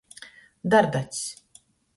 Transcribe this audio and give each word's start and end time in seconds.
Dardacs. 0.71 1.21